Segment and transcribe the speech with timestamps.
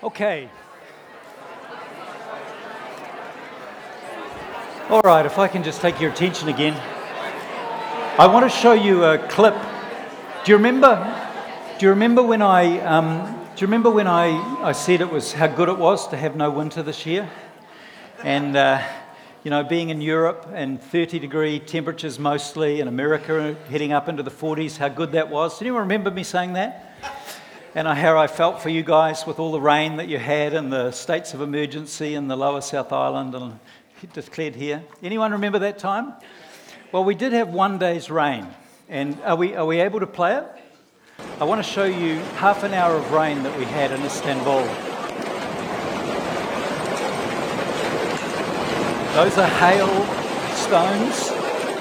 [0.00, 0.48] Okay.
[4.88, 6.74] All right, if I can just take your attention again.
[8.16, 9.56] I want to show you a clip.
[10.44, 10.94] Do you remember?
[11.80, 12.78] Do you remember when I?
[12.78, 14.28] Um, do you remember when I,
[14.62, 17.28] I said it was how good it was to have no winter this year,
[18.22, 18.80] and uh,
[19.42, 24.22] you know being in Europe and 30 degree temperatures mostly, in America heading up into
[24.22, 25.58] the 40s, how good that was.
[25.58, 26.87] Did anyone remember me saying that?
[27.78, 30.72] And how I felt for you guys with all the rain that you had and
[30.72, 33.56] the states of emergency in the lower South Island and
[34.12, 34.82] declared here.
[35.00, 36.14] Anyone remember that time?
[36.90, 38.48] Well, we did have one day's rain,
[38.88, 40.44] and are we, are we able to play it?
[41.40, 44.62] I want to show you half an hour of rain that we had in Istanbul.
[49.14, 49.86] Those are hail
[50.56, 51.30] stones,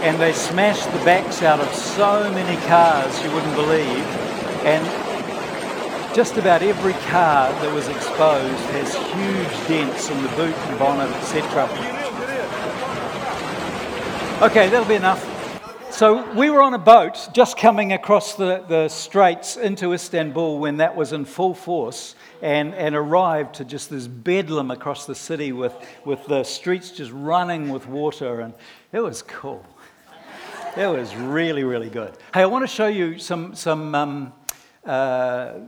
[0.03, 4.05] and they smashed the backs out of so many cars you wouldn't believe.
[4.63, 4.85] And
[6.17, 11.15] just about every car that was exposed has huge dents in the boot and bonnet,
[11.17, 11.65] etc.
[14.41, 15.23] Okay, that'll be enough.
[15.93, 20.77] So we were on a boat just coming across the, the straits into Istanbul when
[20.77, 25.51] that was in full force and, and arrived to just this bedlam across the city
[25.51, 28.39] with, with the streets just running with water.
[28.39, 28.55] And
[28.91, 29.63] it was cool.
[30.75, 32.17] It was really, really good.
[32.33, 34.33] Hey, I want to show you some, some um,
[34.83, 35.59] uh,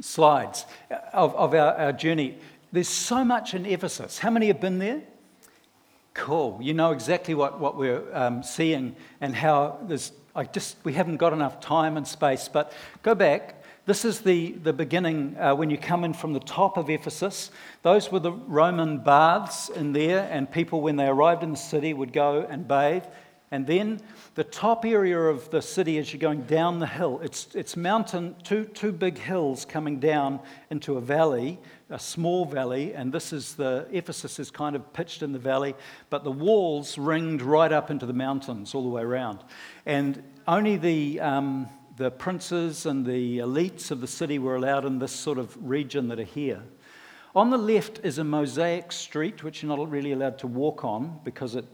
[0.00, 0.66] slides
[1.12, 2.38] of, of our, our journey.
[2.72, 4.18] There's so much in Ephesus.
[4.18, 5.02] How many have been there?
[6.14, 6.58] Cool.
[6.60, 11.16] You know exactly what, what we're um, seeing and how there's, I just, we haven't
[11.16, 13.62] got enough time and space, but go back.
[13.86, 17.50] This is the, the beginning uh, when you come in from the top of Ephesus.
[17.82, 21.94] Those were the Roman baths in there, and people, when they arrived in the city,
[21.94, 23.04] would go and bathe.
[23.50, 24.00] And then
[24.34, 28.36] the top area of the city, as you're going down the hill, it's, it's mountain,
[28.44, 33.54] two, two big hills coming down into a valley, a small valley, and this is
[33.54, 35.74] the, Ephesus is kind of pitched in the valley,
[36.10, 39.42] but the walls ringed right up into the mountains all the way around.
[39.86, 44.98] And only the, um, the princes and the elites of the city were allowed in
[44.98, 46.62] this sort of region that are here.
[47.34, 51.20] On the left is a mosaic street, which you're not really allowed to walk on
[51.24, 51.64] because it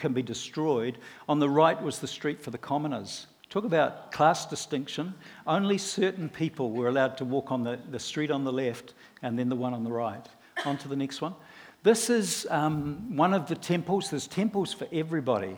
[0.00, 0.98] can be destroyed.
[1.28, 3.26] On the right was the street for the commoners.
[3.50, 5.14] Talk about class distinction.
[5.46, 9.38] Only certain people were allowed to walk on the, the street on the left and
[9.38, 10.26] then the one on the right.
[10.64, 11.34] On to the next one.
[11.82, 14.10] This is um, one of the temples.
[14.10, 15.56] There's temples for everybody.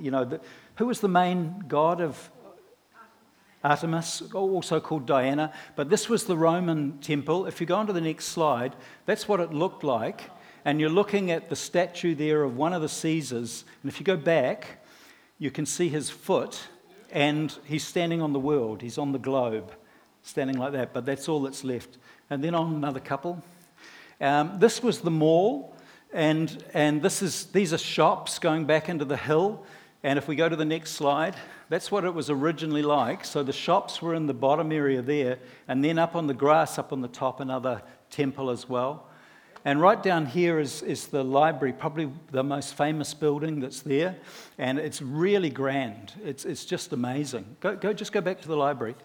[0.00, 0.40] You know, the,
[0.76, 2.30] who was the main god of
[3.62, 5.52] Artemis, also called Diana?
[5.76, 7.46] But this was the Roman temple.
[7.46, 8.74] If you go on to the next slide,
[9.06, 10.30] that's what it looked like
[10.64, 14.04] and you're looking at the statue there of one of the Caesars, and if you
[14.04, 14.84] go back,
[15.38, 16.60] you can see his foot,
[17.10, 19.72] and he's standing on the world, he's on the globe,
[20.22, 21.98] standing like that, but that's all that's left.
[22.30, 23.42] And then on another couple.
[24.20, 25.76] Um, this was the mall,
[26.12, 29.64] and, and this is, these are shops going back into the hill.
[30.04, 31.36] And if we go to the next slide,
[31.68, 33.24] that's what it was originally like.
[33.24, 36.78] So the shops were in the bottom area there, and then up on the grass,
[36.78, 39.08] up on the top, another temple as well.
[39.64, 44.16] And right down here is, is the library, probably the most famous building that's there.
[44.58, 46.12] And it's really grand.
[46.24, 47.56] It's, it's just amazing.
[47.60, 48.96] Go, go, just go back to the library.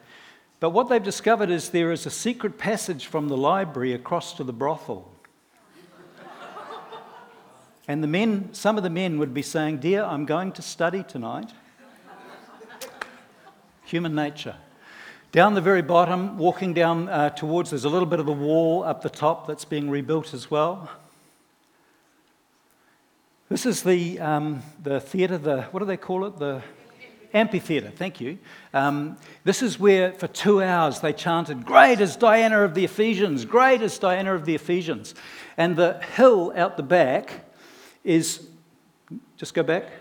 [0.59, 4.43] But what they've discovered is there is a secret passage from the library across to
[4.43, 5.13] the brothel.
[7.87, 11.03] and the men, some of the men would be saying, Dear, I'm going to study
[11.03, 11.51] tonight.
[13.85, 14.55] Human nature.
[15.33, 18.83] Down the very bottom, walking down uh, towards, there's a little bit of the wall
[18.83, 20.89] up the top that's being rebuilt as well.
[23.49, 26.39] This is the, um, the theatre, the, what do they call it?
[26.39, 26.61] The
[27.33, 28.37] amphitheatre, thank you.
[28.73, 33.43] Um, this is where for two hours they chanted, Great is Diana of the Ephesians,
[33.43, 35.13] great is Diana of the Ephesians.
[35.57, 37.51] And the hill out the back
[38.05, 38.47] is,
[39.35, 39.91] just go back,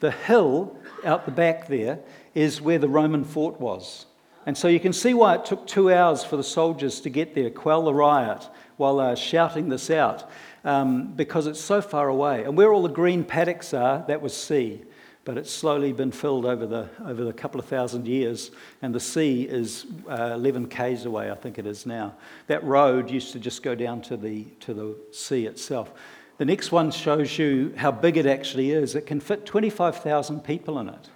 [0.00, 2.00] the hill out the back there
[2.34, 4.04] is where the Roman fort was.
[4.50, 7.36] And so you can see why it took two hours for the soldiers to get
[7.36, 8.48] there, quell the riot
[8.78, 10.28] while they're shouting this out,
[10.64, 12.42] um, because it's so far away.
[12.42, 14.82] And where all the green paddocks are, that was sea.
[15.24, 18.50] But it's slowly been filled over the, over the couple of thousand years,
[18.82, 22.16] and the sea is uh, 11 k's away, I think it is now.
[22.48, 25.92] That road used to just go down to the, to the sea itself.
[26.38, 28.96] The next one shows you how big it actually is.
[28.96, 31.08] It can fit 25,000 people in it.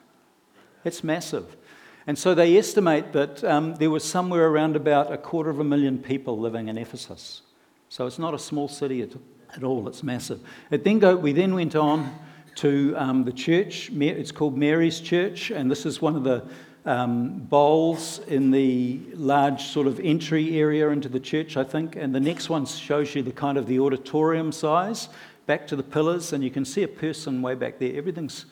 [0.85, 1.57] It's massive.
[2.07, 5.65] And so they estimate that um, there was somewhere around about a quarter of a
[5.65, 7.43] million people living in Ephesus.
[7.89, 9.13] So it's not a small city at,
[9.57, 10.41] at all, it's massive.
[10.71, 12.15] It then go, we then went on
[12.57, 13.91] to um, the church.
[13.91, 16.45] It's called Mary's Church, and this is one of the
[16.85, 21.97] um, bowls in the large sort of entry area into the church, I think.
[21.97, 25.09] And the next one shows you the kind of the auditorium size
[25.47, 27.97] back to the pillars, and you can see a person way back there.
[27.97, 28.47] Everything's,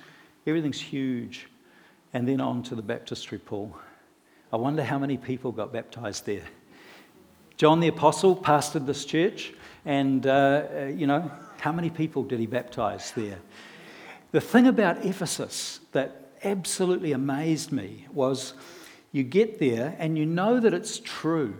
[0.46, 1.48] everything's huge.
[2.12, 3.76] And then on to the baptistry pool.
[4.52, 6.44] I wonder how many people got baptized there.
[7.56, 9.52] John the Apostle pastored this church,
[9.84, 10.30] and, uh,
[10.74, 13.38] uh you know, how many people did he baptize there?
[14.32, 18.54] The thing about Ephesus that absolutely amazed me was
[19.12, 21.54] you get there and you know that it's true.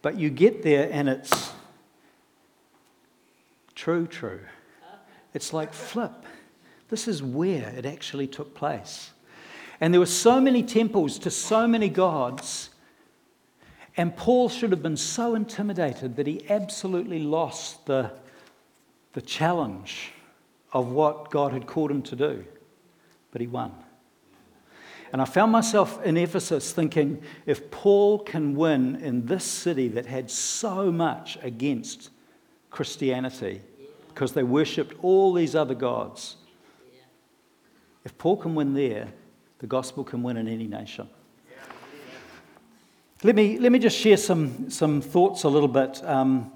[0.00, 1.52] But you get there and it's
[3.74, 4.40] true, true.
[5.34, 6.26] It's like flip.
[6.88, 9.10] This is where it actually took place.
[9.80, 12.70] And there were so many temples to so many gods
[13.96, 18.12] and Paul should have been so intimidated that he absolutely lost the,
[19.12, 20.12] the challenge
[20.72, 22.44] of what God had called him to do.
[23.30, 23.72] But he won.
[25.12, 30.06] And I found myself in Ephesus thinking if Paul can win in this city that
[30.06, 32.08] had so much against
[32.70, 33.60] Christianity
[34.14, 36.36] because they worshipped all these other gods,
[38.04, 39.08] if Paul can win there,
[39.58, 41.08] the gospel can win in any nation.
[43.22, 46.52] Let me, let me just share some, some thoughts a little bit um,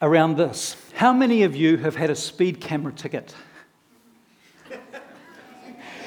[0.00, 0.76] around this.
[0.94, 3.34] How many of you have had a speed camera ticket?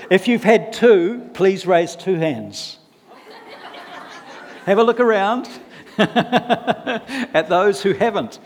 [0.10, 2.80] if you've had two, please raise two hands.
[4.65, 5.48] Have a look around
[6.00, 8.39] at those who haven't.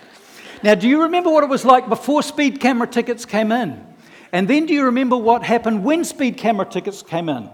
[0.64, 3.86] Now, do you remember what it was like before speed camera tickets came in?
[4.32, 7.50] And then do you remember what happened when speed camera tickets came in?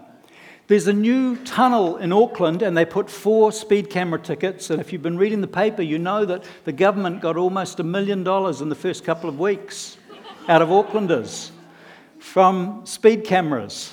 [0.68, 4.70] There's a new tunnel in Auckland, and they put four speed camera tickets.
[4.70, 7.84] And if you've been reading the paper, you know that the government got almost a
[7.84, 9.98] million dollars in the first couple of weeks
[10.48, 11.50] out of Aucklanders
[12.20, 13.92] from speed cameras.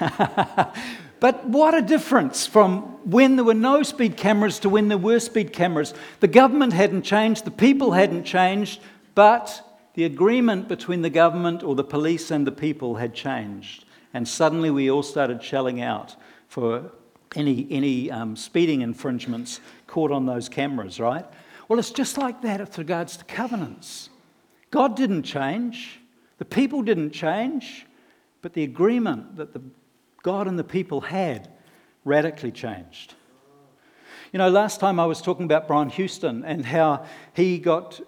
[1.24, 5.18] but what a difference from when there were no speed cameras to when there were
[5.18, 5.94] speed cameras.
[6.20, 8.82] The government hadn't changed, the people hadn't changed,
[9.14, 13.86] but the agreement between the government or the police and the people had changed.
[14.12, 16.14] And suddenly we all started shelling out
[16.46, 16.92] for
[17.34, 21.24] any, any um, speeding infringements caught on those cameras, right?
[21.68, 24.10] Well, it's just like that with regards to covenants.
[24.70, 26.00] God didn't change,
[26.36, 27.86] the people didn't change,
[28.42, 29.62] but the agreement that the
[30.24, 31.50] God and the people had
[32.04, 33.14] radically changed.
[34.32, 37.04] You know, last time I was talking about Brian Houston and how
[37.34, 38.00] he got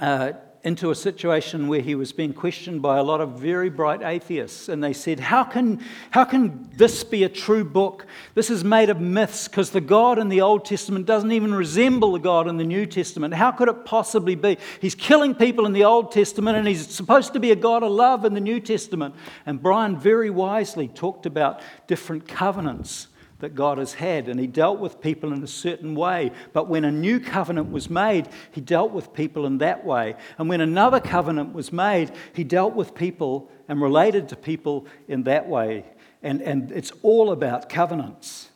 [0.00, 0.32] uh,
[0.66, 4.68] into a situation where he was being questioned by a lot of very bright atheists.
[4.68, 5.80] And they said, How can,
[6.10, 8.04] how can this be a true book?
[8.34, 12.10] This is made of myths because the God in the Old Testament doesn't even resemble
[12.10, 13.32] the God in the New Testament.
[13.32, 14.58] How could it possibly be?
[14.80, 17.92] He's killing people in the Old Testament and he's supposed to be a God of
[17.92, 19.14] love in the New Testament.
[19.46, 23.06] And Brian very wisely talked about different covenants
[23.38, 26.32] that God has had, and He dealt with people in a certain way.
[26.52, 30.16] But when a new covenant was made, He dealt with people in that way.
[30.38, 35.24] And when another covenant was made, He dealt with people and related to people in
[35.24, 35.84] that way.
[36.22, 38.50] And, and it's all about covenants.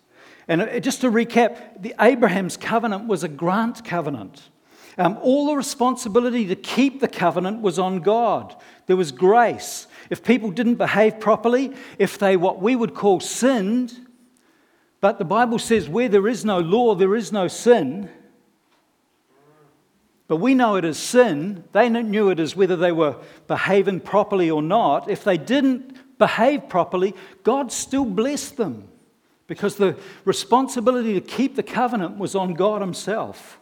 [0.48, 4.48] And uh, just to recap, the Abraham's covenant was a grant covenant.
[4.98, 8.56] Um, all the responsibility to keep the covenant was on God.
[8.86, 9.86] There was grace.
[10.10, 13.94] If people didn't behave properly, if they what we would call sinned,
[15.00, 18.10] but the Bible says, where there is no law, there is no sin.
[20.28, 21.64] But we know it as sin.
[21.72, 23.16] They knew it as whether they were
[23.48, 25.10] behaving properly or not.
[25.10, 28.88] If they didn't behave properly, God still blessed them
[29.48, 33.58] because the responsibility to keep the covenant was on God Himself.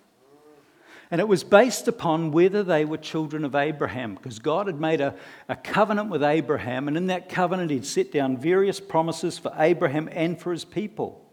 [1.10, 5.00] And it was based upon whether they were children of Abraham, because God had made
[5.00, 5.14] a,
[5.48, 10.10] a covenant with Abraham, and in that covenant, He'd set down various promises for Abraham
[10.12, 11.24] and for His people.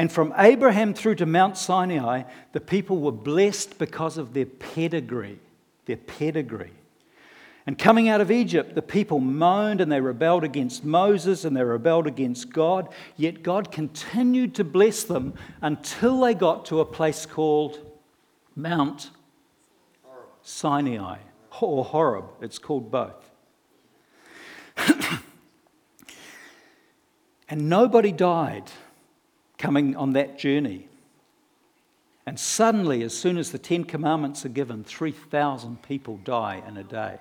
[0.00, 5.38] And from Abraham through to Mount Sinai, the people were blessed because of their pedigree.
[5.84, 6.72] Their pedigree.
[7.66, 11.62] And coming out of Egypt, the people moaned and they rebelled against Moses and they
[11.62, 12.88] rebelled against God.
[13.18, 17.78] Yet God continued to bless them until they got to a place called
[18.56, 19.10] Mount
[20.40, 21.18] Sinai
[21.60, 22.24] or Horeb.
[22.40, 23.30] It's called both.
[27.50, 28.70] and nobody died
[29.60, 30.88] coming on that journey.
[32.26, 36.82] And suddenly, as soon as the Ten Commandments are given, 3,000 people die in a
[36.82, 37.18] day.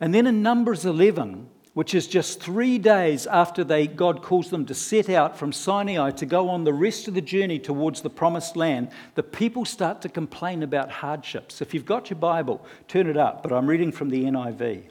[0.00, 4.66] And then in Numbers 11, which is just three days after they, God calls them
[4.66, 8.10] to set out from Sinai to go on the rest of the journey towards the
[8.10, 11.60] promised land, the people start to complain about hardships.
[11.60, 14.84] If you've got your Bible, turn it up, but I'm reading from the NIV.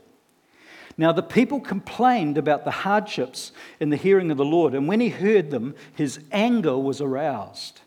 [0.97, 5.01] Now, the people complained about the hardships in the hearing of the Lord, and when
[5.01, 7.81] he heard them, his anger was aroused.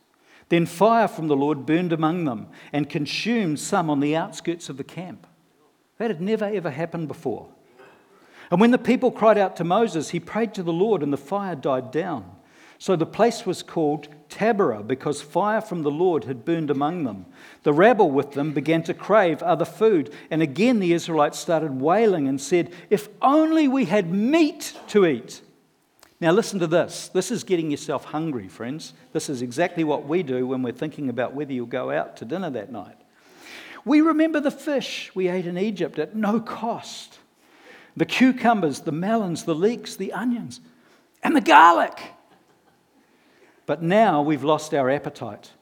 [0.51, 4.77] Then fire from the Lord burned among them and consumed some on the outskirts of
[4.77, 5.27] the camp.
[5.97, 7.49] That had never ever happened before.
[8.51, 11.19] And when the people cried out to Moses, he prayed to the Lord, and the
[11.19, 12.31] fire died down.
[12.79, 17.27] So the place was called Taberah, because fire from the Lord had burned among them.
[17.65, 20.13] The rabble with them began to crave other food.
[20.31, 25.41] And again the Israelites started wailing and said, If only we had meat to eat.
[26.21, 27.09] Now, listen to this.
[27.09, 28.93] This is getting yourself hungry, friends.
[29.13, 32.25] This is exactly what we do when we're thinking about whether you'll go out to
[32.25, 32.97] dinner that night.
[33.85, 37.19] We remember the fish we ate in Egypt at no cost
[37.97, 40.61] the cucumbers, the melons, the leeks, the onions,
[41.23, 42.01] and the garlic.
[43.69, 45.53] But now we've lost our appetite.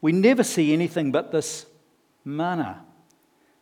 [0.00, 1.66] We never see anything but this
[2.24, 2.84] manna.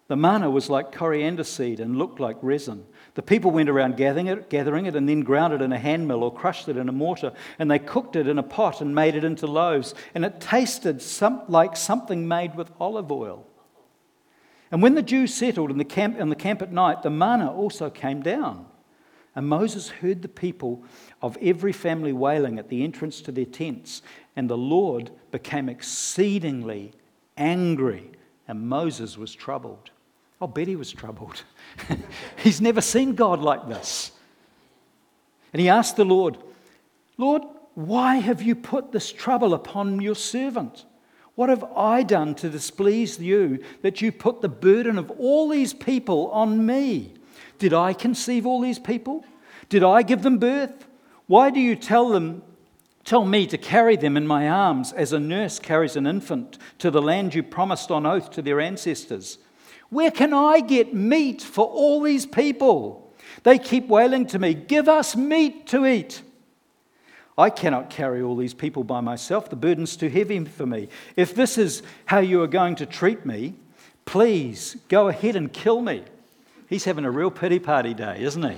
[0.09, 2.87] The manna was like coriander seed and looked like resin.
[3.13, 6.09] The people went around gathering it, gathering it and then ground it in a hand
[6.09, 8.95] mill or crushed it in a mortar, and they cooked it in a pot and
[8.95, 9.95] made it into loaves.
[10.15, 13.47] And it tasted some, like something made with olive oil.
[14.71, 17.53] And when the Jews settled in the camp, in the camp at night, the manna
[17.53, 18.65] also came down.
[19.37, 20.85] And Moses heard the people
[21.25, 24.03] of every family wailing at the entrance to their tents.
[24.37, 26.93] And the Lord became exceedingly
[27.39, 28.11] angry,
[28.47, 29.89] and Moses was troubled.
[29.89, 31.43] Oh, I'll bet he was troubled.
[32.37, 34.13] He's never seen God like this.
[35.55, 36.37] And he asked the Lord,
[37.17, 40.85] Lord, why have you put this trouble upon your servant?
[41.37, 45.73] What have I done to displease you that you put the burden of all these
[45.73, 47.15] people on me?
[47.59, 49.25] Did I conceive all these people?
[49.71, 50.87] Did I give them birth?
[51.27, 52.43] Why do you tell them
[53.05, 56.91] tell me to carry them in my arms as a nurse carries an infant to
[56.91, 59.39] the land you promised on oath to their ancestors?
[59.91, 63.13] Where can I get meat for all these people?
[63.43, 66.23] They keep wailing to me, Give us meat to eat.
[67.37, 69.51] I cannot carry all these people by myself.
[69.51, 70.89] The burden's too heavy for me.
[71.17, 73.55] If this is how you are going to treat me,
[74.05, 76.05] please go ahead and kill me.
[76.69, 78.57] He's having a real pity party day, isn't he?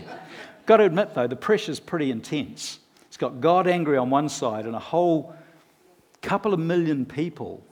[0.66, 2.80] Got to admit, though, the pressure's pretty intense.
[3.06, 5.34] It's got God angry on one side and a whole
[6.20, 7.64] couple of million people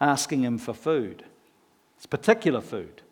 [0.00, 1.24] asking him for food.
[1.96, 3.02] It's particular food.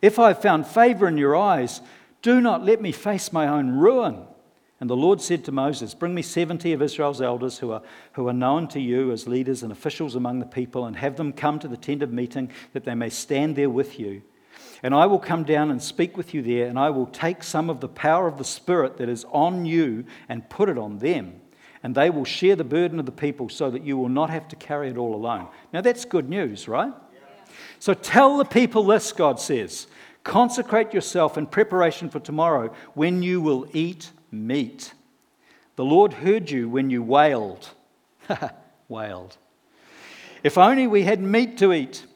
[0.00, 1.80] If I've found favor in your eyes,
[2.20, 4.26] do not let me face my own ruin.
[4.80, 7.82] And the Lord said to Moses, Bring me 70 of Israel's elders who are,
[8.14, 11.32] who are known to you as leaders and officials among the people, and have them
[11.32, 14.22] come to the tent of meeting that they may stand there with you.
[14.82, 17.70] And I will come down and speak with you there, and I will take some
[17.70, 21.40] of the power of the Spirit that is on you and put it on them.
[21.84, 24.48] And they will share the burden of the people so that you will not have
[24.48, 25.48] to carry it all alone.
[25.72, 26.92] Now, that's good news, right?
[26.92, 27.20] Yeah.
[27.78, 29.86] So tell the people this, God says
[30.24, 34.94] consecrate yourself in preparation for tomorrow when you will eat meat.
[35.76, 37.70] The Lord heard you when you wailed.
[38.88, 39.36] wailed.
[40.44, 42.06] If only we had meat to eat.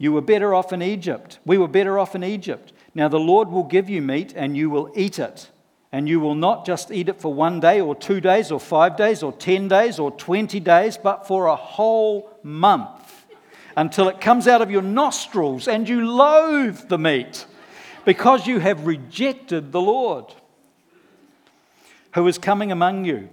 [0.00, 1.40] You were better off in Egypt.
[1.44, 2.72] We were better off in Egypt.
[2.94, 5.50] Now the Lord will give you meat and you will eat it.
[5.92, 8.96] And you will not just eat it for one day or two days or five
[8.96, 13.26] days or 10 days or 20 days, but for a whole month
[13.76, 17.44] until it comes out of your nostrils and you loathe the meat
[18.06, 20.32] because you have rejected the Lord
[22.14, 23.28] who is coming among you.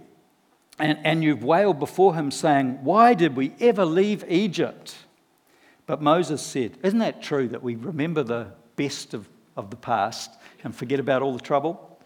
[0.78, 4.94] And, and you've wailed before him, saying, Why did we ever leave Egypt?
[5.88, 9.26] But Moses said, Isn't that true that we remember the best of,
[9.56, 10.30] of the past
[10.62, 11.98] and forget about all the trouble?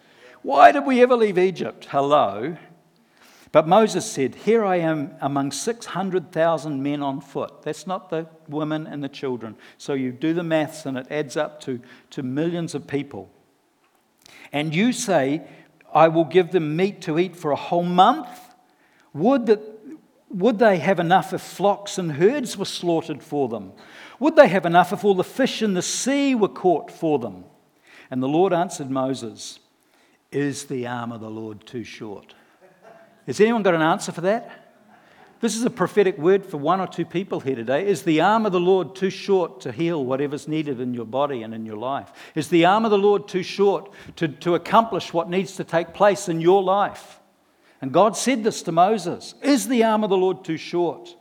[0.43, 1.87] Why did we ever leave Egypt?
[1.91, 2.57] Hello.
[3.51, 7.63] But Moses said, Here I am among 600,000 men on foot.
[7.63, 9.57] That's not the women and the children.
[9.79, 13.31] So you do the maths and it adds up to, to millions of people.
[14.53, 15.43] And you say,
[15.93, 18.29] I will give them meat to eat for a whole month.
[19.13, 19.72] Would, that,
[20.33, 23.73] would they have enough if flocks and herds were slaughtered for them?
[24.19, 27.45] Would they have enough if all the fish in the sea were caught for them?
[28.11, 29.59] And the Lord answered Moses,
[30.31, 32.35] Is the arm of the Lord too short?
[33.27, 34.51] Has anyone got an answer for that?
[35.41, 37.87] This is a prophetic word for one or two people here today.
[37.87, 41.43] Is the arm of the Lord too short to heal whatever's needed in your body
[41.43, 42.13] and in your life?
[42.37, 45.95] Is the arm of the Lord too short to, to accomplish what needs to take
[45.95, 47.19] place in your life?
[47.83, 51.17] And God said this to Moses Is the arm of the Lord too short?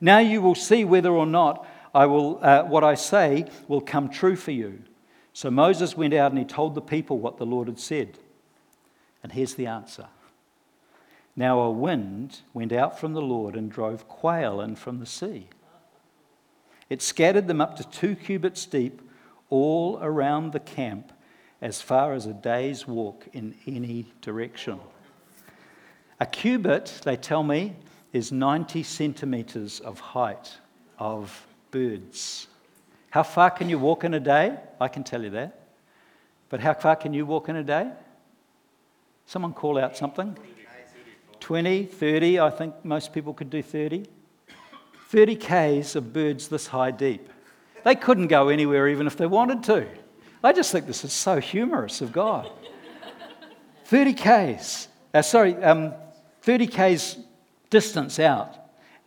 [0.00, 4.08] Now you will see whether or not I will, uh, what I say will come
[4.08, 4.82] true for you.
[5.32, 8.18] So Moses went out and he told the people what the Lord had said.
[9.22, 10.08] And here's the answer.
[11.36, 15.48] Now a wind went out from the Lord and drove quail in from the sea.
[16.88, 19.00] It scattered them up to two cubits deep
[19.48, 21.12] all around the camp
[21.62, 24.80] as far as a day's walk in any direction.
[26.20, 27.74] A cubit, they tell me,
[28.12, 30.58] is 90 centimetres of height
[30.98, 32.46] of birds.
[33.08, 34.56] How far can you walk in a day?
[34.80, 35.58] I can tell you that.
[36.50, 37.90] But how far can you walk in a day?
[39.24, 40.36] Someone call out something.
[41.40, 44.04] 20, 30, I think most people could do 30.
[45.08, 47.28] 30 Ks of birds this high deep.
[47.82, 49.86] They couldn't go anywhere even if they wanted to.
[50.44, 52.50] I just think this is so humorous of God.
[53.86, 55.94] 30 Ks, uh, sorry, um,
[56.42, 57.16] 30 Ks
[57.68, 58.56] distance out.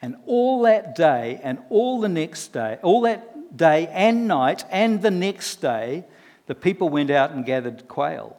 [0.02, 5.02] And all that day and all the next day, all that day and night and
[5.02, 6.04] the next day,
[6.48, 8.38] the people went out and gathered quail.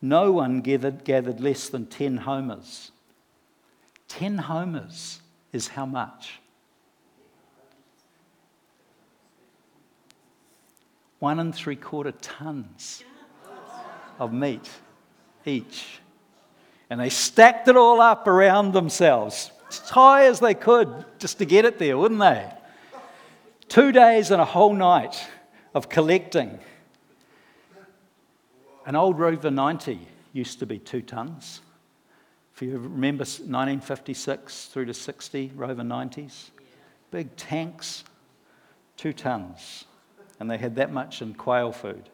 [0.00, 2.92] No one gathered, gathered less than 10 homers.
[4.08, 5.20] 10 homers
[5.52, 6.40] is how much?
[11.22, 13.04] one and three quarter tons
[14.18, 14.68] of meat
[15.46, 16.00] each.
[16.92, 21.46] And they stacked it all up around themselves, as high as they could, just to
[21.46, 22.52] get it there, wouldn't they?
[23.66, 25.26] Two days and a whole night
[25.72, 26.58] of collecting.
[28.84, 31.62] An old Rover 90 used to be two tons.
[32.54, 36.50] If you remember 1956 through to 60 Rover 90s,
[37.10, 38.04] big tanks,
[38.98, 39.86] two tons
[40.38, 42.10] and they had that much in quail food.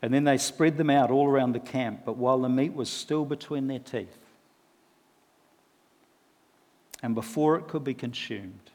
[0.00, 2.88] And then they spread them out all around the camp, but while the meat was
[2.88, 4.18] still between their teeth,
[7.02, 8.70] and before it could be consumed,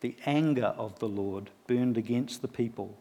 [0.00, 2.96] the anger of the Lord burned against the people,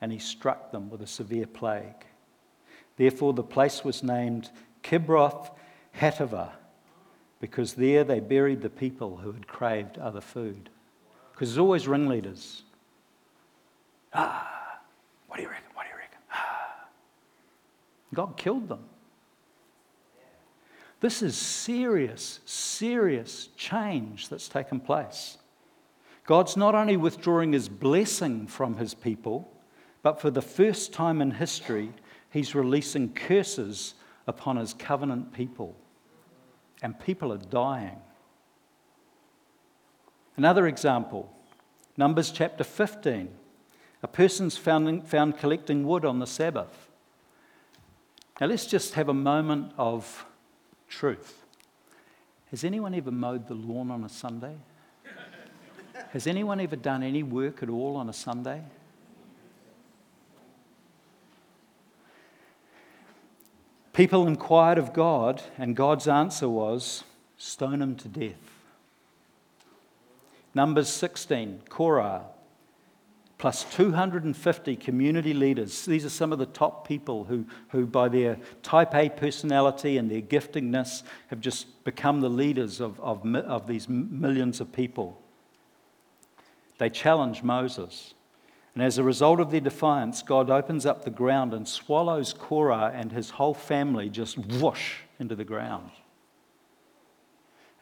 [0.00, 2.06] and he struck them with a severe plague.
[2.96, 4.50] Therefore, the place was named
[4.82, 5.50] Kibroth
[5.98, 6.52] Hattaavah,
[7.40, 10.70] because there they buried the people who had craved other food.
[11.32, 12.62] Because there's always ringleaders.
[14.12, 14.78] Ah,
[15.26, 15.66] what do you reckon?
[15.74, 16.18] What do you reckon?
[16.32, 16.86] Ah.
[18.14, 18.84] God killed them.
[21.00, 25.36] This is serious, serious change that's taken place.
[26.24, 29.50] God's not only withdrawing his blessing from his people,
[30.02, 31.92] but for the first time in history,
[32.30, 33.94] he's releasing curses
[34.26, 35.76] upon his covenant people.
[36.82, 37.98] And people are dying.
[40.36, 41.30] Another example
[41.96, 43.28] Numbers chapter 15.
[44.02, 46.83] A person's found, found collecting wood on the Sabbath.
[48.40, 50.26] Now let's just have a moment of
[50.88, 51.44] truth.
[52.50, 54.56] Has anyone ever mowed the lawn on a Sunday?
[56.10, 58.62] Has anyone ever done any work at all on a Sunday?
[63.92, 67.04] People inquired of God, and God's answer was
[67.38, 68.34] stone him to death.
[70.52, 72.24] Numbers 16, Korah,
[73.38, 75.84] plus 250 community leaders.
[75.84, 80.10] These are some of the top people who, who, by their type A personality and
[80.10, 85.20] their giftingness, have just become the leaders of, of, of these millions of people.
[86.78, 88.14] They challenge Moses.
[88.74, 92.92] And as a result of their defiance, God opens up the ground and swallows Korah
[92.94, 95.90] and his whole family just whoosh into the ground.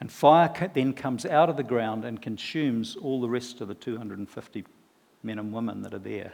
[0.00, 3.74] And fire then comes out of the ground and consumes all the rest of the
[3.74, 4.64] 250
[5.22, 6.32] men and women that are there.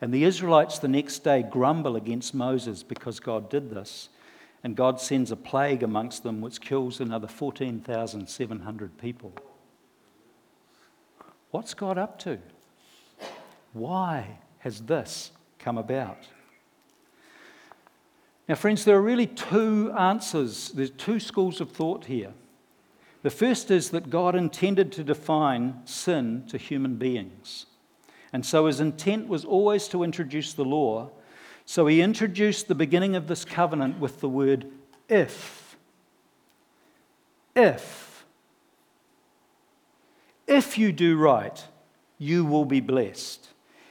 [0.00, 4.08] And the Israelites the next day grumble against Moses because God did this.
[4.62, 9.32] And God sends a plague amongst them which kills another 14,700 people.
[11.50, 12.38] What's God up to?
[13.72, 16.18] Why has this come about?
[18.48, 20.70] Now, friends, there are really two answers.
[20.70, 22.32] There's two schools of thought here.
[23.26, 27.66] The first is that God intended to define sin to human beings.
[28.32, 31.10] And so his intent was always to introduce the law.
[31.64, 34.70] So he introduced the beginning of this covenant with the word
[35.08, 35.76] if.
[37.56, 38.24] If.
[40.46, 41.64] If you do right,
[42.18, 43.48] you will be blessed.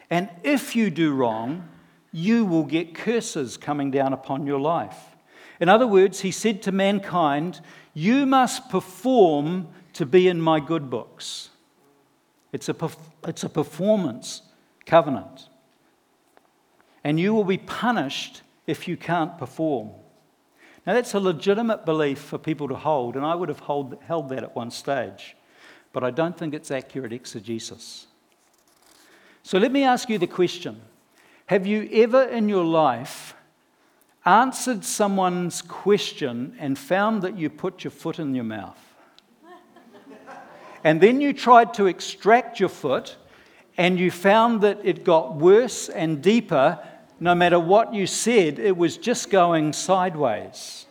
[0.10, 1.68] And if you do wrong,
[2.14, 5.15] you will get curses coming down upon your life.
[5.60, 7.62] In other words, he said to mankind,
[7.94, 11.50] You must perform to be in my good books.
[12.52, 12.76] It's a,
[13.28, 14.42] it's a performance
[14.86, 15.50] covenant.
[17.04, 19.92] And you will be punished if you can't perform.
[20.86, 24.30] Now, that's a legitimate belief for people to hold, and I would have hold, held
[24.30, 25.36] that at one stage,
[25.94, 28.08] but I don't think it's accurate exegesis.
[29.42, 30.82] So let me ask you the question
[31.48, 33.35] Have you ever in your life
[34.26, 38.80] answered someone's question and found that you put your foot in your mouth.
[40.84, 43.18] and then you tried to extract your foot
[43.78, 46.80] and you found that it got worse and deeper.
[47.20, 50.86] No matter what you said, it was just going sideways.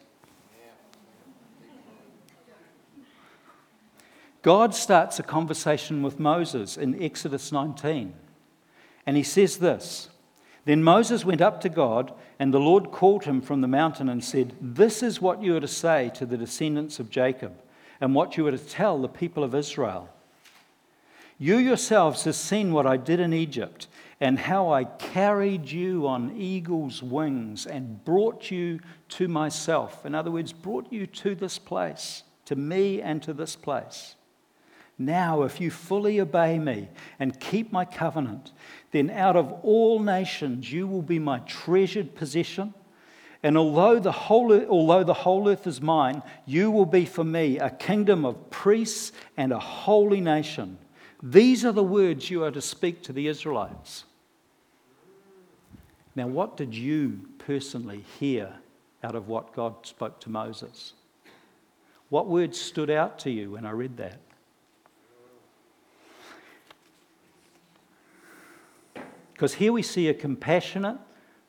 [4.43, 8.13] God starts a conversation with Moses in Exodus 19.
[9.07, 10.11] And he says this
[10.67, 14.23] Then Moses went up to God, and the Lord called him from the mountain and
[14.25, 17.61] said, This is what you are to say to the descendants of Jacob,
[18.01, 20.09] and what you are to tell the people of Israel.
[21.39, 23.89] You yourselves have seen what I did in Egypt,
[24.21, 30.07] and how I carried you on eagle's wings and brought you to myself.
[30.07, 34.17] In other words, brought you to this place, to me and to this place.
[34.99, 38.53] Now, if you fully obey me and keep my covenant,
[38.93, 42.75] then out of all nations you will be my treasured possession.
[43.43, 47.59] And although the, whole, although the whole earth is mine, you will be for me
[47.59, 50.79] a kingdom of priests and a holy nation.
[51.23, 54.05] These are the words you are to speak to the Israelites.
[56.15, 58.55] Now, what did you personally hear
[59.03, 60.93] out of what God spoke to Moses?
[62.09, 64.21] What words stood out to you when I read that?
[69.45, 70.97] Because here we see a compassionate,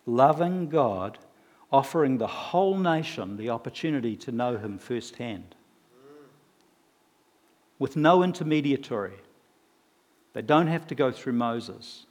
[0.06, 1.18] loving God
[1.72, 5.56] offering the whole nation the opportunity to know Him firsthand.
[7.80, 9.14] With no intermediary.
[10.34, 12.06] They don't have to go through Moses.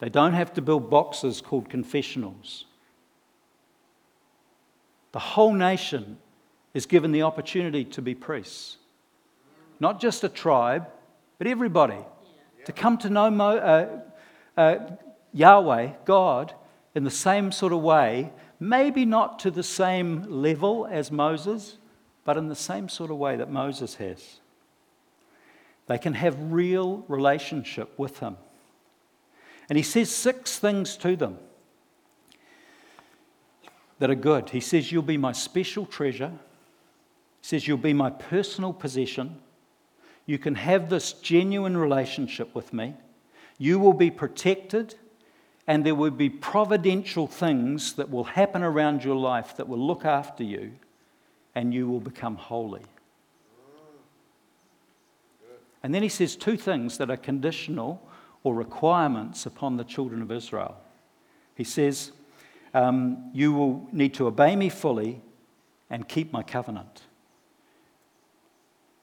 [0.00, 2.64] They don't have to build boxes called confessionals.
[5.12, 6.18] The whole nation
[6.74, 8.78] is given the opportunity to be priests.
[9.78, 10.88] Not just a tribe,
[11.38, 12.04] but everybody.
[12.64, 14.00] To come to know Mo, uh,
[14.56, 14.76] uh,
[15.32, 16.54] Yahweh, God,
[16.94, 21.78] in the same sort of way, maybe not to the same level as Moses,
[22.24, 24.40] but in the same sort of way that Moses has.
[25.86, 28.36] They can have real relationship with him.
[29.68, 31.38] And he says six things to them
[33.98, 34.50] that are good.
[34.50, 36.30] He says, You'll be my special treasure.
[36.30, 39.36] He says, You'll be my personal possession.
[40.26, 42.94] You can have this genuine relationship with me.
[43.58, 44.94] You will be protected,
[45.66, 50.04] and there will be providential things that will happen around your life that will look
[50.04, 50.72] after you,
[51.54, 52.82] and you will become holy.
[55.82, 58.02] And then he says two things that are conditional
[58.42, 60.76] or requirements upon the children of Israel.
[61.54, 62.12] He says,
[62.72, 65.20] um, You will need to obey me fully
[65.90, 67.02] and keep my covenant.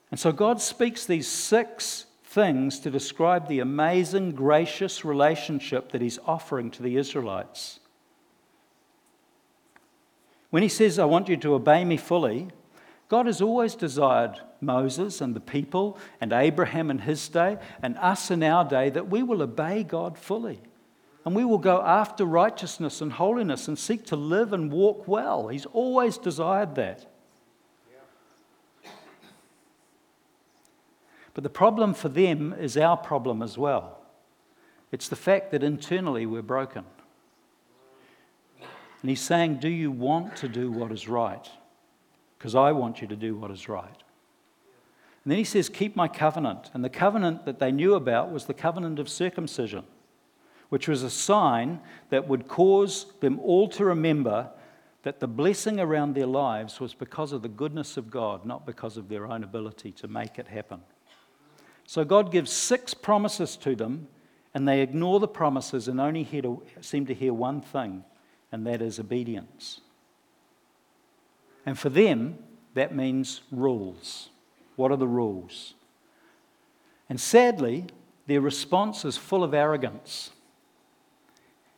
[0.10, 6.20] And so God speaks these six things to describe the amazing, gracious relationship that he's
[6.26, 7.80] offering to the Israelites.
[10.50, 12.48] When he says, I want you to obey me fully,
[13.10, 18.32] God has always desired Moses and the people and Abraham in his day and us
[18.32, 20.62] in our day that we will obey God fully.
[21.26, 25.50] And we will go after righteousness and holiness and seek to live and walk well.
[25.50, 27.11] He's always desired that.
[31.34, 33.98] But the problem for them is our problem as well.
[34.92, 36.84] It's the fact that internally we're broken.
[39.02, 41.50] And he's saying, Do you want to do what is right?
[42.38, 44.04] Because I want you to do what is right.
[45.24, 46.72] And then he says, Keep my covenant.
[46.74, 49.84] And the covenant that they knew about was the covenant of circumcision,
[50.70, 54.50] which was a sign that would cause them all to remember
[55.04, 58.98] that the blessing around their lives was because of the goodness of God, not because
[58.98, 60.82] of their own ability to make it happen.
[61.92, 64.08] So God gives six promises to them,
[64.54, 68.06] and they ignore the promises and only to, seem to hear one thing,
[68.50, 69.82] and that is obedience.
[71.66, 72.38] And for them,
[72.76, 74.30] that means rules.
[74.78, 75.74] What are the rules?
[77.10, 77.88] And sadly,
[78.26, 80.32] their response is full of arrogance.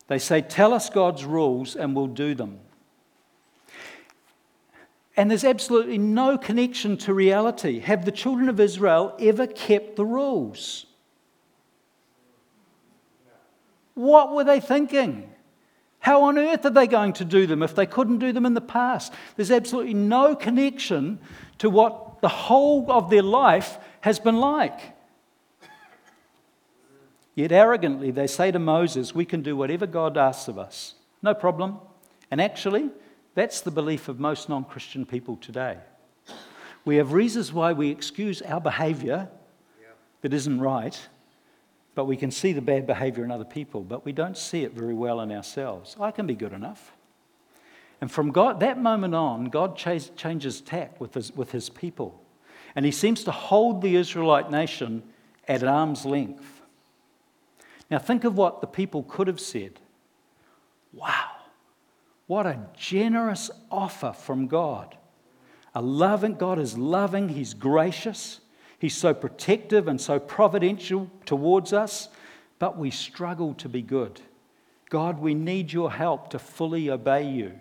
[0.09, 2.59] They say, Tell us God's rules and we'll do them.
[5.15, 7.79] And there's absolutely no connection to reality.
[7.79, 10.87] Have the children of Israel ever kept the rules?
[13.93, 15.29] What were they thinking?
[15.99, 18.55] How on earth are they going to do them if they couldn't do them in
[18.55, 19.13] the past?
[19.35, 21.19] There's absolutely no connection
[21.59, 24.79] to what the whole of their life has been like.
[27.35, 30.95] Yet arrogantly, they say to Moses, We can do whatever God asks of us.
[31.21, 31.79] No problem.
[32.29, 32.89] And actually,
[33.35, 35.77] that's the belief of most non Christian people today.
[36.85, 39.29] We have reasons why we excuse our behavior
[40.21, 40.99] that isn't right,
[41.95, 44.73] but we can see the bad behavior in other people, but we don't see it
[44.73, 45.95] very well in ourselves.
[45.99, 46.93] I can be good enough.
[48.01, 52.21] And from God, that moment on, God changes tack with his, with his people.
[52.75, 55.03] And he seems to hold the Israelite nation
[55.47, 56.61] at arm's length.
[57.89, 59.79] Now, think of what the people could have said.
[60.91, 61.22] Wow,
[62.27, 64.97] what a generous offer from God.
[65.75, 68.39] A loving God is loving, He's gracious,
[68.79, 72.09] He's so protective and so providential towards us,
[72.59, 74.21] but we struggle to be good.
[74.89, 77.53] God, we need your help to fully obey you.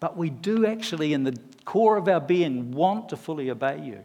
[0.00, 4.00] But we do actually, in the core of our being, want to fully obey you.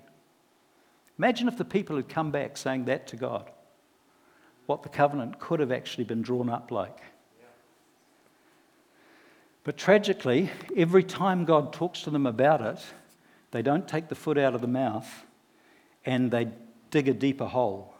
[1.17, 3.51] Imagine if the people had come back saying that to God,
[4.65, 7.01] what the covenant could have actually been drawn up like.
[9.69, 12.83] But tragically, every time God talks to them about it,
[13.51, 15.07] they don't take the foot out of the mouth
[16.03, 16.47] and they
[16.89, 17.93] dig a deeper hole.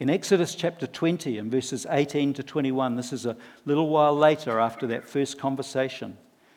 [0.00, 4.58] In Exodus chapter 20 and verses 18 to 21, this is a little while later
[4.58, 6.16] after that first conversation.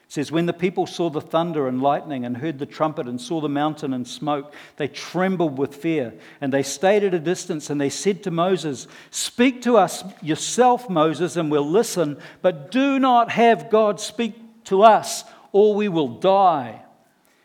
[0.09, 3.39] Says, When the people saw the thunder and lightning and heard the trumpet and saw
[3.39, 6.15] the mountain and smoke, they trembled with fear.
[6.41, 10.89] And they stayed at a distance and they said to Moses, Speak to us yourself,
[10.89, 14.33] Moses, and we'll listen, but do not have God speak
[14.65, 16.81] to us, or we will die.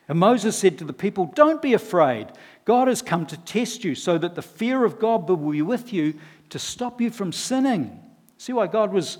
[0.07, 2.27] And Moses said to the people, Don't be afraid.
[2.65, 5.93] God has come to test you so that the fear of God will be with
[5.93, 6.15] you
[6.49, 7.99] to stop you from sinning.
[8.39, 9.19] See why God was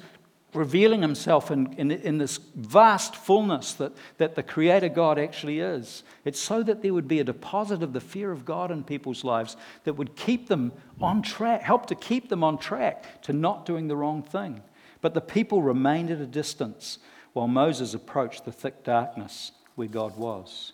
[0.56, 6.04] revealing himself in, in, in, this vast fullness that, that the Creator God actually is.
[6.24, 9.24] It's so that there would be a deposit of the fear of God in people's
[9.24, 13.66] lives that would keep them on track, help to keep them on track to not
[13.66, 14.62] doing the wrong thing.
[15.02, 17.00] But the people remained at a distance
[17.34, 20.74] while Moses approached the thick darkness where God was.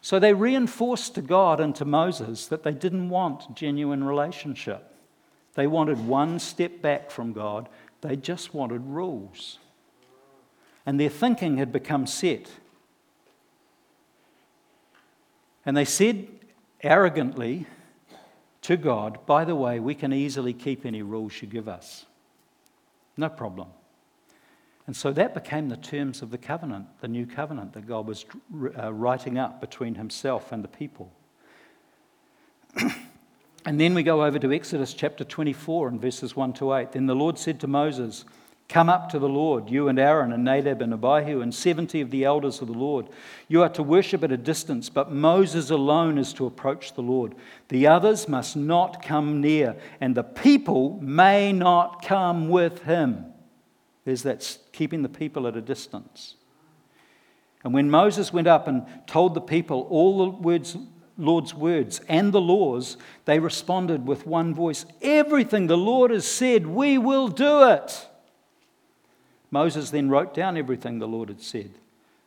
[0.00, 4.92] So they reinforced to God and to Moses that they didn't want genuine relationship.
[5.54, 7.68] They wanted one step back from God,
[8.06, 9.58] they just wanted rules.
[10.84, 12.50] And their thinking had become set.
[15.64, 16.28] And they said
[16.82, 17.66] arrogantly
[18.62, 22.06] to God, By the way, we can easily keep any rules you give us.
[23.16, 23.68] No problem.
[24.86, 28.24] And so that became the terms of the covenant, the new covenant that God was
[28.78, 31.10] uh, writing up between himself and the people.
[33.66, 36.92] and then we go over to Exodus chapter 24 and verses 1 to 8.
[36.92, 38.24] Then the Lord said to Moses,
[38.68, 42.10] Come up to the Lord, you and Aaron and Nadab and Abihu and 70 of
[42.10, 43.08] the elders of the Lord.
[43.48, 47.34] You are to worship at a distance, but Moses alone is to approach the Lord.
[47.68, 53.26] The others must not come near, and the people may not come with him.
[54.04, 56.36] There's that keeping the people at a distance.
[57.64, 60.76] And when Moses went up and told the people all the words,
[61.18, 66.66] Lord's words and the laws, they responded with one voice Everything the Lord has said,
[66.66, 68.08] we will do it.
[69.50, 71.70] Moses then wrote down everything the Lord had said.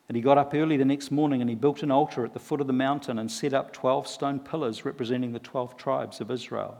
[0.08, 2.40] And he got up early the next morning and he built an altar at the
[2.40, 6.30] foot of the mountain and set up 12 stone pillars representing the 12 tribes of
[6.32, 6.78] Israel.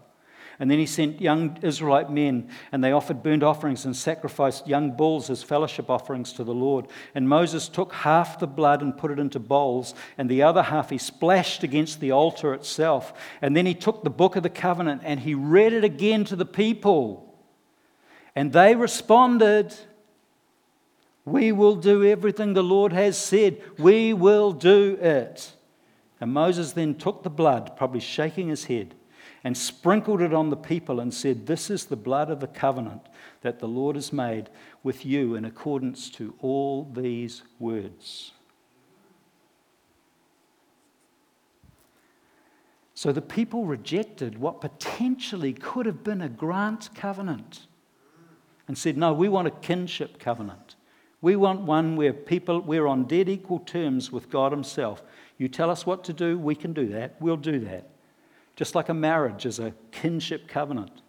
[0.61, 4.95] And then he sent young Israelite men, and they offered burnt offerings and sacrificed young
[4.95, 6.87] bulls as fellowship offerings to the Lord.
[7.15, 10.91] And Moses took half the blood and put it into bowls, and the other half
[10.91, 13.15] he splashed against the altar itself.
[13.41, 16.37] And then he took the book of the covenant and he read it again to
[16.37, 17.35] the people.
[18.37, 19.75] And they responded,
[21.25, 23.63] We will do everything the Lord has said.
[23.79, 25.53] We will do it.
[26.21, 28.95] And Moses then took the blood, probably shaking his head
[29.43, 33.03] and sprinkled it on the people and said, This is the blood of the covenant
[33.43, 34.51] that the Lord has made
[34.83, 38.33] with you in accordance to all these words.
[42.95, 47.67] So the people rejected what potentially could have been a grant covenant
[48.69, 50.77] and said, No, we want a kinship covenant.
[51.23, 55.03] We want one where people, we're on dead equal terms with God Himself.
[55.37, 57.90] You tell us what to do, we can do that, we'll do that
[58.61, 61.01] just like a marriage is a kinship covenant.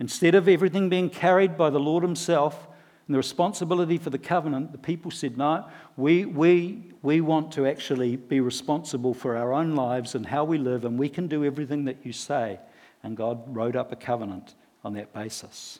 [0.00, 2.66] Instead of everything being carried by the Lord Himself
[3.06, 5.64] and the responsibility for the covenant, the people said, No,
[5.96, 10.58] we, we, we want to actually be responsible for our own lives and how we
[10.58, 12.58] live, and we can do everything that you say.
[13.04, 15.78] And God wrote up a covenant on that basis.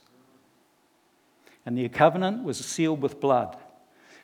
[1.66, 3.56] And the covenant was sealed with blood.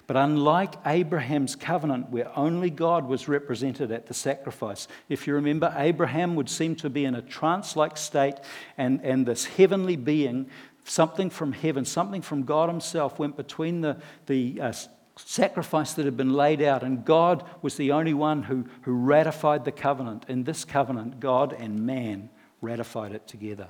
[0.07, 5.73] But unlike Abraham's covenant, where only God was represented at the sacrifice, if you remember,
[5.77, 8.35] Abraham would seem to be in a trance like state,
[8.77, 10.47] and, and this heavenly being,
[10.85, 14.73] something from heaven, something from God Himself, went between the, the uh,
[15.17, 19.65] sacrifice that had been laid out, and God was the only one who, who ratified
[19.65, 20.27] the covenant.
[20.29, 22.29] In this covenant, God and man
[22.61, 23.69] ratified it together.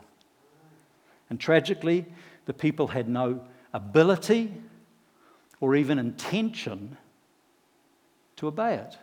[1.31, 2.07] And tragically,
[2.47, 4.53] the people had no ability
[5.60, 6.96] or even intention
[8.36, 8.98] to obey it.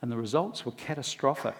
[0.00, 1.56] And the results were catastrophic.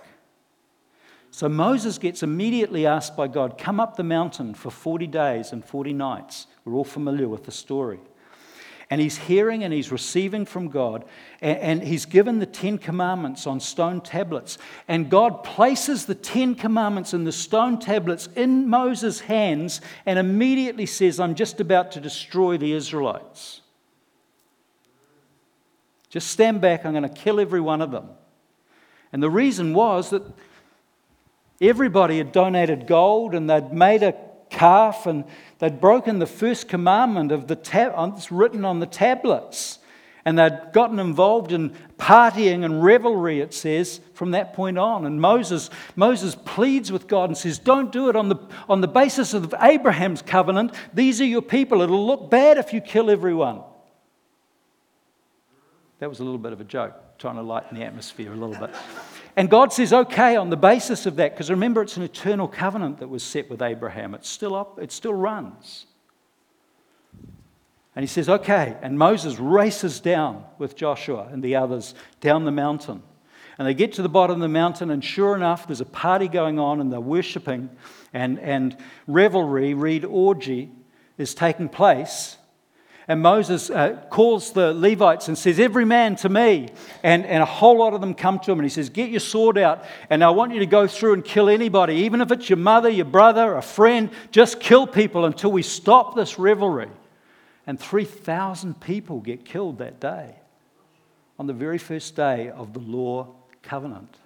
[1.31, 5.65] So Moses gets immediately asked by God, Come up the mountain for 40 days and
[5.65, 6.47] 40 nights.
[6.65, 8.01] We're all familiar with the story.
[8.91, 11.05] And he's hearing and he's receiving from God.
[11.43, 14.57] And, he's given the Ten Commandments on stone tablets.
[14.89, 20.87] And God places the Ten Commandments in the stone tablets in Moses' hands and immediately
[20.87, 23.61] says, I'm just about to destroy the Israelites.
[26.09, 28.09] Just stand back, I'm going to kill every one of them.
[29.13, 30.23] And the reason was that
[31.61, 34.15] everybody had donated gold and they'd made a
[34.51, 35.25] calf and
[35.59, 39.79] they'd broken the first commandment of the tab- it's written on the tablets.
[40.25, 45.07] And they'd gotten involved in partying and revelry, it says, from that point on.
[45.07, 48.37] And Moses, Moses pleads with God and says, Don't do it on the,
[48.69, 50.75] on the basis of Abraham's covenant.
[50.93, 51.81] These are your people.
[51.81, 53.63] It'll look bad if you kill everyone.
[56.01, 58.55] That was a little bit of a joke, trying to lighten the atmosphere a little
[58.55, 58.75] bit.
[59.39, 62.99] And God says, okay, on the basis of that, because remember, it's an eternal covenant
[62.99, 64.13] that was set with Abraham.
[64.13, 65.87] It's still up, it still runs.
[67.95, 68.77] And he says, okay.
[68.83, 73.01] And Moses races down with Joshua and the others down the mountain.
[73.59, 76.27] And they get to the bottom of the mountain, and sure enough, there's a party
[76.27, 77.71] going on, and they're worshipping,
[78.13, 80.73] and, and revelry, read orgy,
[81.17, 82.38] is taking place.
[83.09, 86.69] And Moses uh, calls the Levites and says, Every man to me.
[87.03, 88.59] And, and a whole lot of them come to him.
[88.59, 89.83] And he says, Get your sword out.
[90.11, 92.91] And I want you to go through and kill anybody, even if it's your mother,
[92.91, 94.11] your brother, a friend.
[94.31, 96.91] Just kill people until we stop this revelry.
[97.67, 100.37] And 3,000 people get killed that day
[101.39, 103.29] on the very first day of the law
[103.63, 104.17] covenant.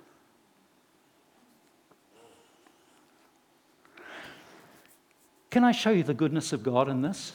[5.50, 7.34] Can I show you the goodness of God in this?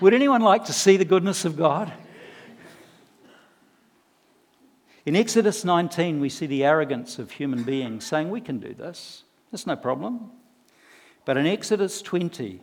[0.00, 1.92] Would anyone like to see the goodness of God?
[5.06, 9.22] In Exodus 19, we see the arrogance of human beings saying, We can do this,
[9.50, 10.32] there's no problem.
[11.24, 12.60] But in Exodus 20,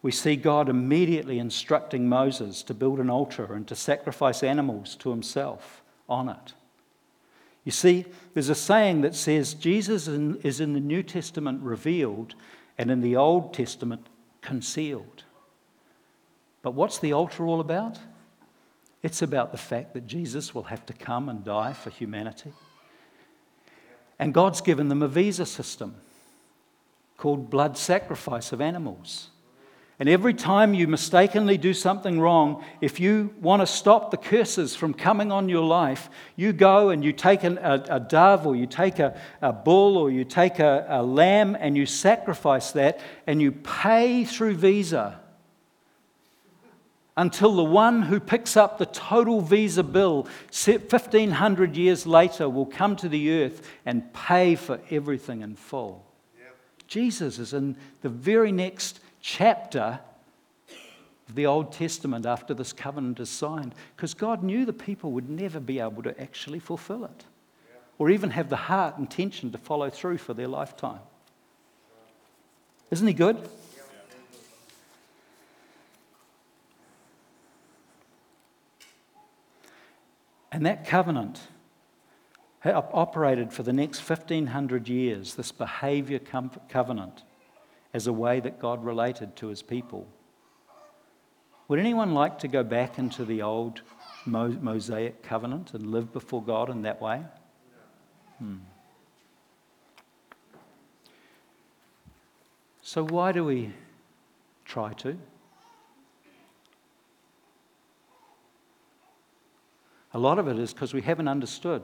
[0.00, 5.10] we see God immediately instructing Moses to build an altar and to sacrifice animals to
[5.10, 6.54] himself on it.
[7.64, 12.34] You see, there's a saying that says Jesus is in the New Testament revealed
[12.78, 14.08] and in the Old Testament
[14.40, 15.24] concealed.
[16.62, 17.98] But what's the altar all about?
[19.02, 22.52] It's about the fact that Jesus will have to come and die for humanity.
[24.18, 25.96] And God's given them a visa system
[27.16, 29.30] called blood sacrifice of animals.
[29.98, 34.74] And every time you mistakenly do something wrong, if you want to stop the curses
[34.74, 38.56] from coming on your life, you go and you take an, a, a, dove or
[38.56, 43.00] you take a, a bull or you take a, a lamb and you sacrifice that
[43.26, 45.20] and you pay through Visa
[47.16, 52.96] until the one who picks up the total visa bill 1500 years later will come
[52.96, 56.04] to the earth and pay for everything in full.
[56.38, 56.56] Yep.
[56.86, 60.00] Jesus is in the very next chapter
[61.28, 65.28] of the Old Testament after this covenant is signed because God knew the people would
[65.28, 67.24] never be able to actually fulfill it
[67.70, 67.84] yep.
[67.98, 71.00] or even have the heart intention to follow through for their lifetime.
[72.90, 73.48] Isn't he good?
[80.52, 81.40] And that covenant
[82.64, 86.20] operated for the next 1500 years, this behavior
[86.68, 87.24] covenant,
[87.94, 90.06] as a way that God related to his people.
[91.68, 93.80] Would anyone like to go back into the old
[94.26, 97.22] Mosaic covenant and live before God in that way?
[98.38, 98.56] Hmm.
[102.82, 103.72] So, why do we
[104.64, 105.16] try to?
[110.14, 111.82] A lot of it is because we haven't understood.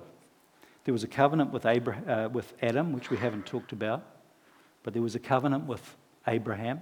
[0.85, 4.05] There was a covenant with, Abraham, uh, with Adam, which we haven't talked about,
[4.83, 6.81] but there was a covenant with Abraham,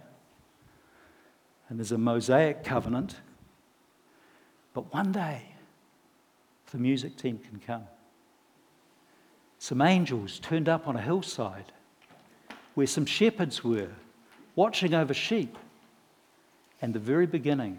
[1.69, 3.17] and there's a Mosaic covenant.
[4.75, 5.43] But one day,
[6.71, 7.85] the music team can come.
[9.59, 11.73] Some angels turned up on a hillside
[12.75, 13.89] where some shepherds were
[14.55, 15.57] watching over sheep.
[16.83, 17.79] And the very beginning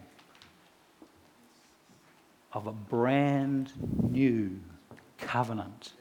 [2.53, 3.71] of a brand
[4.09, 4.59] new
[5.17, 5.93] covenant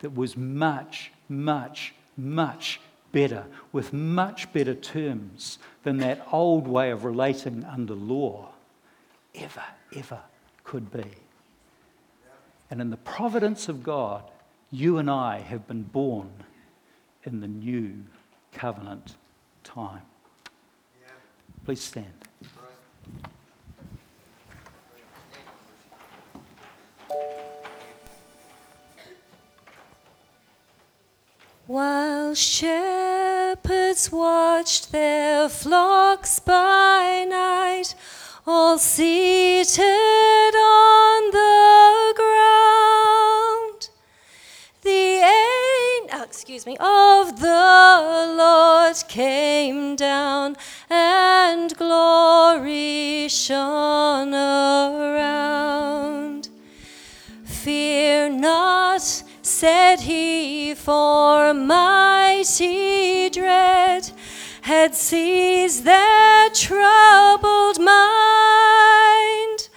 [0.00, 2.80] that was much, much, much
[3.12, 8.50] better, with much better terms than that old way of relating under law
[9.34, 9.64] ever,
[9.94, 10.20] ever
[10.64, 11.04] could be.
[12.70, 14.24] And in the providence of God,
[14.70, 16.30] you and I have been born
[17.24, 18.04] in the new
[18.52, 19.16] covenant
[19.62, 20.02] time.
[21.64, 22.06] Please stand.
[31.72, 37.94] While shepherds watched their flocks by night,
[38.46, 39.80] all seated
[40.54, 43.88] on the ground,
[44.82, 50.58] the angel, oh, excuse me, of the Lord came down,
[50.90, 55.41] and glory shone around.
[59.62, 64.10] Said he, for mighty dread
[64.62, 69.68] had seized their troubled mind.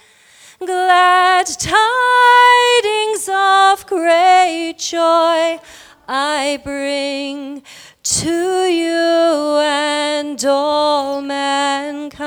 [0.58, 5.60] Glad tidings of great joy
[6.08, 7.62] I bring
[8.02, 12.24] to you and all mankind.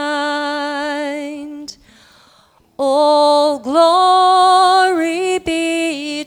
[2.78, 5.79] All glory be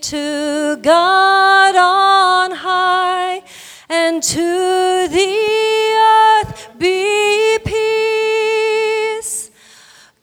[0.03, 3.43] to God on high,
[3.89, 9.51] and to the earth be peace.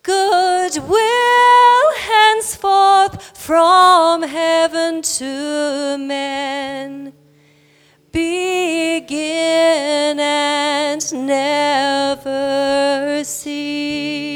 [0.04, 7.14] Good will henceforth from heaven to men.
[8.12, 14.29] Begin and never cease.